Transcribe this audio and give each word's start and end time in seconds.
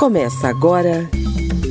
Começa 0.00 0.48
agora 0.48 1.10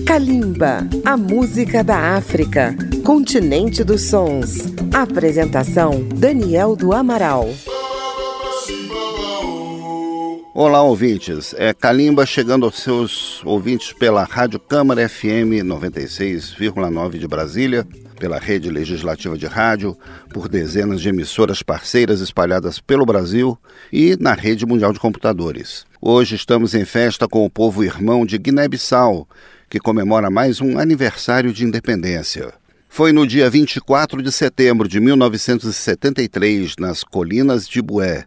Kalimba, 0.06 0.88
a 1.04 1.18
música 1.18 1.84
da 1.84 2.16
África, 2.16 2.76
continente 3.04 3.84
dos 3.84 4.04
sons. 4.04 4.66
Apresentação 4.94 6.08
Daniel 6.16 6.76
do 6.76 6.94
Amaral. 6.94 7.50
Olá, 10.54 10.84
ouvintes. 10.84 11.56
É 11.58 11.74
Kalimba 11.74 12.24
chegando 12.24 12.68
aos 12.68 12.78
seus 12.84 13.44
ouvintes 13.44 13.94
pela 13.94 14.24
Rádio 14.26 14.60
Câmara 14.60 15.10
FM 15.10 15.66
96,9 15.66 17.18
de 17.18 17.28
Brasília, 17.28 17.84
pela 18.20 18.38
rede 18.38 18.70
legislativa 18.70 19.36
de 19.36 19.48
rádio, 19.48 19.98
por 20.32 20.48
dezenas 20.48 21.02
de 21.02 21.10
emissoras 21.10 21.64
parceiras 21.64 22.22
espalhadas 22.22 22.80
pelo 22.80 23.08
Brasil 23.08 23.58
e 23.92 24.16
na 24.20 24.34
rede 24.34 24.68
mundial 24.68 24.94
de 24.94 25.00
computadores. 25.00 25.89
Hoje 26.02 26.38
estamos 26.38 26.74
em 26.74 26.86
festa 26.86 27.28
com 27.28 27.46
o 27.46 27.50
povo 27.50 27.84
irmão 27.84 28.26
de 28.26 28.38
Guiné-Bissau, 28.38 29.28
que 29.70 29.82
comemora 29.82 30.30
mais 30.30 30.62
um 30.62 30.80
aniversário 30.80 31.52
de 31.52 31.66
independência. 31.66 32.54
Foi 32.88 33.12
no 33.12 33.28
dia 33.28 33.50
24 33.50 34.24
de 34.24 34.32
setembro 34.32 34.88
de 34.88 34.98
1973, 34.98 36.78
nas 36.80 37.04
colinas 37.04 37.68
de 37.68 37.82
Bué, 37.82 38.24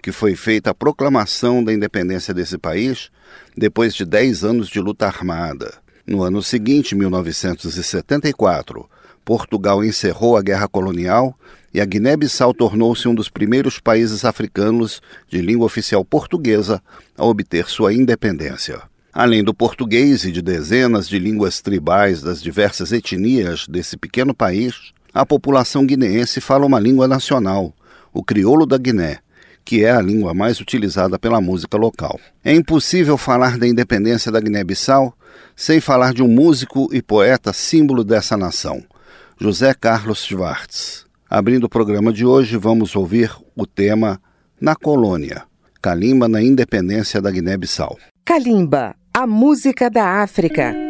que 0.00 0.12
foi 0.12 0.36
feita 0.36 0.70
a 0.70 0.74
proclamação 0.74 1.64
da 1.64 1.72
independência 1.72 2.32
desse 2.32 2.56
país 2.56 3.10
depois 3.56 3.92
de 3.92 4.04
10 4.04 4.44
anos 4.44 4.68
de 4.68 4.78
luta 4.78 5.04
armada. 5.08 5.74
No 6.06 6.22
ano 6.22 6.40
seguinte, 6.40 6.94
1974, 6.94 8.88
Portugal 9.26 9.84
encerrou 9.84 10.36
a 10.36 10.40
guerra 10.40 10.68
colonial 10.68 11.36
e 11.74 11.80
a 11.80 11.84
Guiné-Bissau 11.84 12.54
tornou-se 12.54 13.08
um 13.08 13.14
dos 13.14 13.28
primeiros 13.28 13.80
países 13.80 14.24
africanos 14.24 15.02
de 15.28 15.42
língua 15.42 15.66
oficial 15.66 16.04
portuguesa 16.04 16.80
a 17.18 17.24
obter 17.24 17.68
sua 17.68 17.92
independência. 17.92 18.80
Além 19.12 19.42
do 19.42 19.52
português 19.52 20.24
e 20.24 20.30
de 20.30 20.40
dezenas 20.40 21.08
de 21.08 21.18
línguas 21.18 21.60
tribais 21.60 22.22
das 22.22 22.40
diversas 22.40 22.92
etnias 22.92 23.66
desse 23.68 23.96
pequeno 23.96 24.32
país, 24.32 24.92
a 25.12 25.26
população 25.26 25.84
guineense 25.84 26.40
fala 26.40 26.64
uma 26.64 26.78
língua 26.78 27.08
nacional, 27.08 27.74
o 28.12 28.22
crioulo 28.22 28.64
da 28.64 28.78
Guiné, 28.78 29.18
que 29.64 29.84
é 29.84 29.90
a 29.90 30.00
língua 30.00 30.32
mais 30.32 30.60
utilizada 30.60 31.18
pela 31.18 31.40
música 31.40 31.76
local. 31.76 32.20
É 32.44 32.54
impossível 32.54 33.18
falar 33.18 33.58
da 33.58 33.66
independência 33.66 34.30
da 34.30 34.38
Guiné-Bissau 34.38 35.12
sem 35.56 35.80
falar 35.80 36.14
de 36.14 36.22
um 36.22 36.28
músico 36.28 36.88
e 36.92 37.02
poeta 37.02 37.52
símbolo 37.52 38.04
dessa 38.04 38.36
nação, 38.36 38.84
José 39.38 39.74
Carlos 39.74 40.24
Schwartz. 40.24 41.04
Abrindo 41.28 41.64
o 41.64 41.68
programa 41.68 42.10
de 42.10 42.24
hoje, 42.24 42.56
vamos 42.56 42.96
ouvir 42.96 43.30
o 43.54 43.66
tema 43.66 44.18
Na 44.58 44.74
Colônia, 44.74 45.42
Kalimba 45.82 46.26
na 46.26 46.42
independência 46.42 47.20
da 47.20 47.30
Guiné-Bissau. 47.30 47.98
Kalimba, 48.24 48.96
a 49.12 49.26
música 49.26 49.90
da 49.90 50.22
África. 50.22 50.85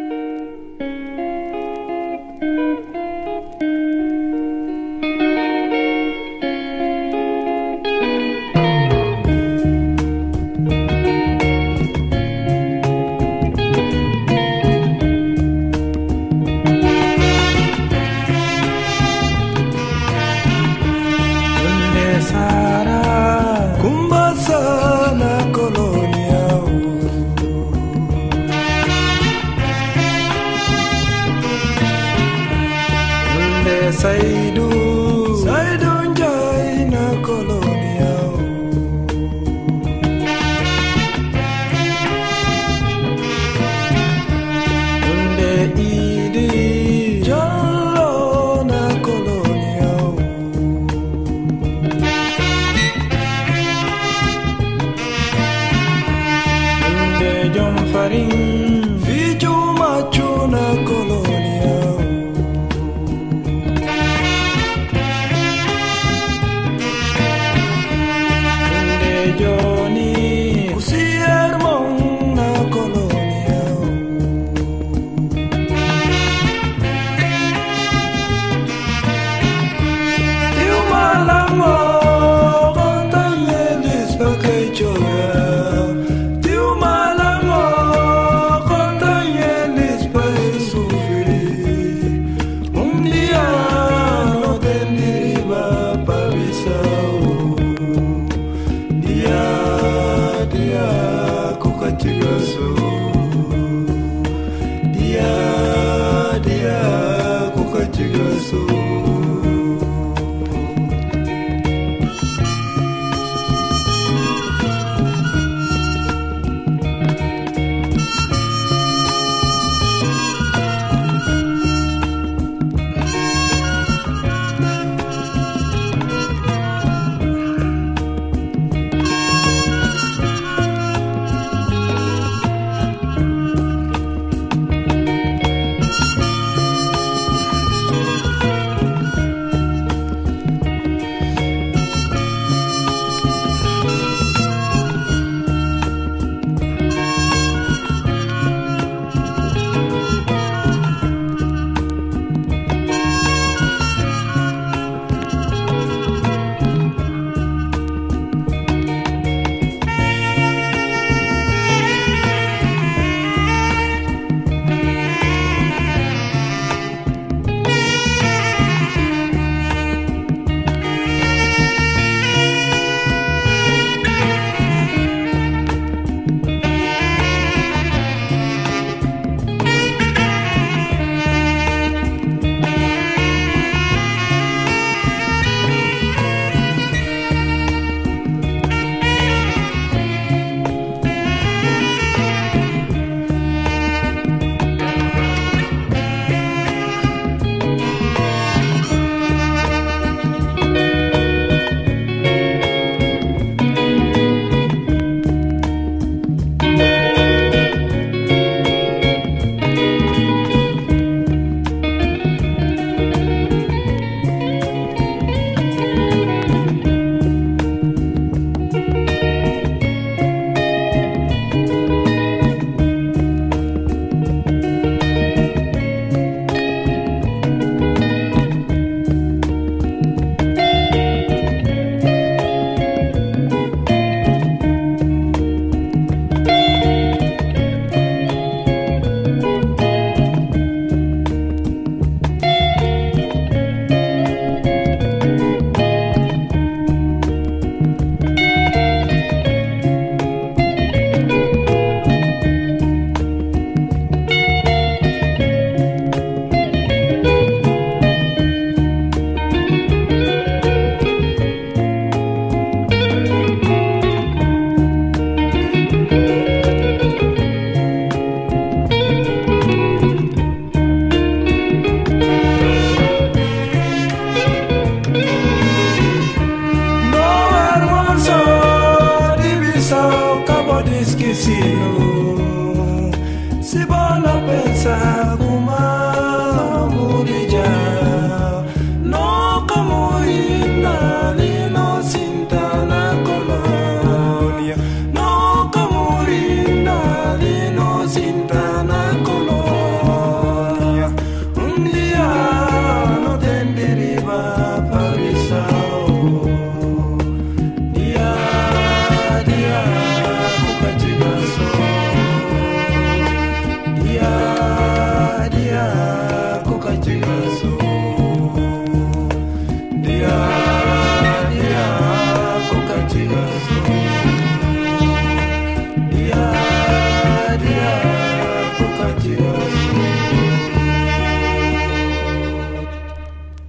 cutting 58.07 58.56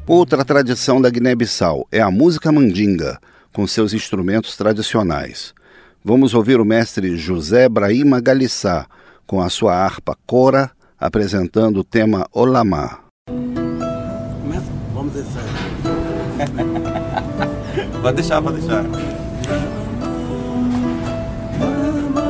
Outra 0.09 0.43
tradição 0.43 1.03
da 1.03 1.11
Guiné-Bissau 1.11 1.87
é 1.93 2.01
a 2.01 2.11
música 2.11 2.51
mandinga, 2.51 3.19
com 3.53 3.67
seus 3.67 3.93
instrumentos 3.93 4.57
tradicionais. 4.57 5.53
Vamos 6.03 6.33
ouvir 6.33 6.59
o 6.59 6.65
mestre 6.65 7.15
José 7.15 7.69
Brahima 7.69 8.19
Galissá, 8.19 8.87
com 9.27 9.39
a 9.39 9.51
sua 9.51 9.75
harpa 9.75 10.17
Cora, 10.27 10.71
apresentando 10.99 11.81
o 11.81 11.85
tema 11.85 12.27
Olamá. 12.33 13.01
Vamos 14.95 15.13
deixar. 15.13 15.45
Vai 18.01 18.13
deixar, 18.15 18.41
vai 18.41 18.55
deixar. 18.55 18.85
Mama, 21.59 22.23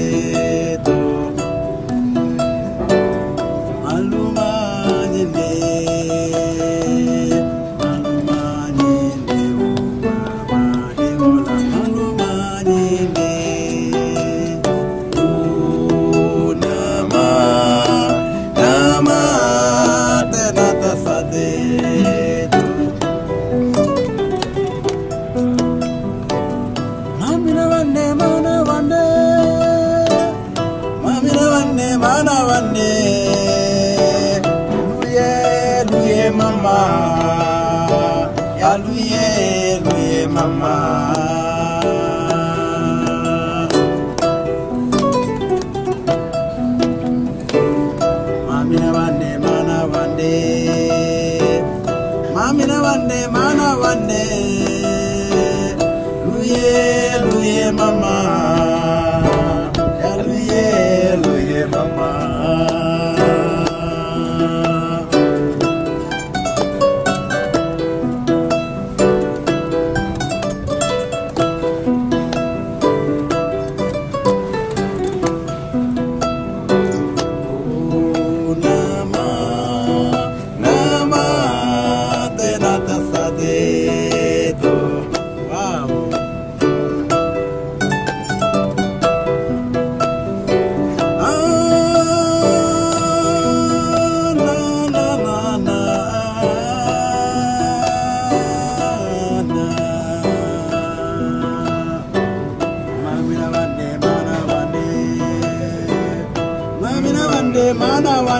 medo. 0.00 1.09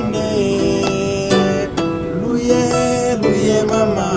Monday. 0.00 1.28
Luye, 2.22 3.16
luye, 3.20 3.64
mama. 3.68 4.08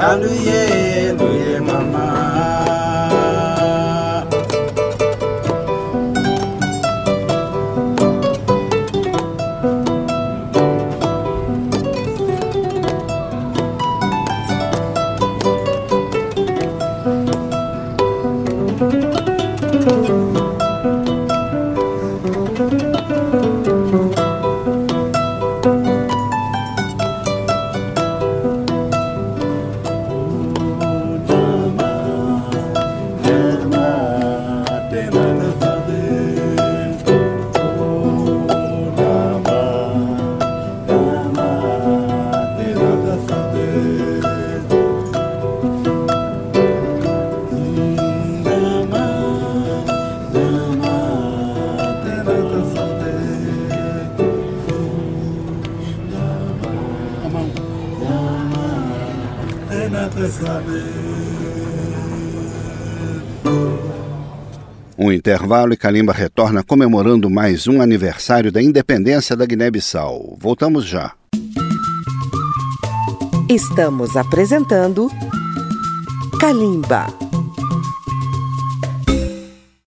Hallelujah, 0.00 1.12
luye, 1.18 1.60
mama. 1.60 2.35
Um 64.98 65.12
intervalo 65.12 65.72
e 65.72 65.76
Kalimba 65.76 66.12
retorna 66.12 66.62
comemorando 66.62 67.28
mais 67.28 67.68
um 67.68 67.82
aniversário 67.82 68.50
da 68.50 68.62
independência 68.62 69.36
da 69.36 69.44
Guiné-Bissau. 69.44 70.36
Voltamos 70.40 70.86
já. 70.86 71.12
Estamos 73.48 74.16
apresentando 74.16 75.08
Kalimba. 76.40 77.25